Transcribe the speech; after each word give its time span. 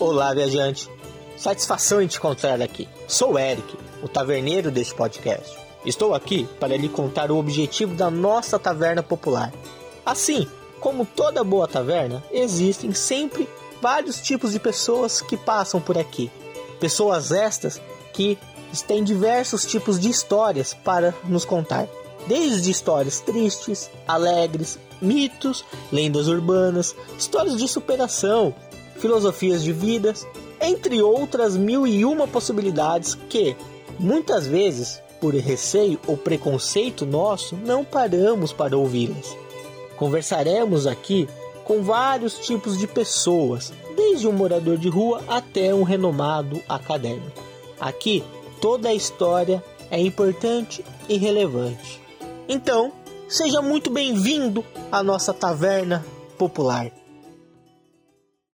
Olá, 0.00 0.32
viajante. 0.32 0.90
Satisfação 1.36 2.00
em 2.00 2.06
te 2.06 2.16
encontrar 2.16 2.62
aqui. 2.62 2.88
Sou 3.06 3.38
Eric, 3.38 3.76
o 4.02 4.08
taverneiro 4.08 4.70
deste 4.70 4.94
podcast. 4.94 5.54
Estou 5.84 6.14
aqui 6.14 6.48
para 6.58 6.74
lhe 6.74 6.88
contar 6.88 7.30
o 7.30 7.36
objetivo 7.36 7.94
da 7.94 8.10
nossa 8.10 8.58
taverna 8.58 9.02
popular. 9.02 9.52
Assim, 10.04 10.48
como 10.80 11.04
toda 11.04 11.44
boa 11.44 11.68
taverna, 11.68 12.24
existem 12.32 12.94
sempre 12.94 13.46
vários 13.82 14.22
tipos 14.22 14.52
de 14.52 14.58
pessoas 14.58 15.20
que 15.20 15.36
passam 15.36 15.82
por 15.82 15.98
aqui. 15.98 16.30
Pessoas 16.80 17.30
estas 17.30 17.78
que 18.14 18.38
têm 18.86 19.04
diversos 19.04 19.66
tipos 19.66 20.00
de 20.00 20.08
histórias 20.08 20.72
para 20.72 21.14
nos 21.24 21.44
contar. 21.44 21.86
Desde 22.26 22.70
histórias 22.70 23.20
tristes, 23.20 23.90
alegres, 24.08 24.78
mitos, 24.98 25.62
lendas 25.92 26.26
urbanas, 26.26 26.96
histórias 27.18 27.58
de 27.58 27.68
superação, 27.68 28.54
filosofias 29.00 29.62
de 29.64 29.72
vidas, 29.72 30.26
entre 30.60 31.02
outras 31.02 31.56
mil 31.56 31.86
e 31.86 32.04
uma 32.04 32.28
possibilidades 32.28 33.14
que, 33.28 33.56
muitas 33.98 34.46
vezes, 34.46 35.02
por 35.20 35.34
receio 35.34 35.98
ou 36.06 36.16
preconceito 36.16 37.04
nosso, 37.04 37.56
não 37.56 37.84
paramos 37.84 38.52
para 38.52 38.76
ouvi-las. 38.76 39.36
Conversaremos 39.96 40.86
aqui 40.86 41.28
com 41.64 41.82
vários 41.82 42.38
tipos 42.38 42.78
de 42.78 42.86
pessoas, 42.86 43.72
desde 43.96 44.26
um 44.26 44.32
morador 44.32 44.76
de 44.76 44.88
rua 44.88 45.22
até 45.28 45.74
um 45.74 45.82
renomado 45.82 46.60
acadêmico. 46.68 47.42
Aqui, 47.78 48.24
toda 48.60 48.88
a 48.88 48.94
história 48.94 49.62
é 49.90 50.00
importante 50.00 50.84
e 51.08 51.16
relevante. 51.16 52.00
Então, 52.48 52.92
seja 53.28 53.62
muito 53.62 53.90
bem-vindo 53.90 54.64
à 54.90 55.02
nossa 55.02 55.32
taverna 55.32 56.04
popular. 56.36 56.99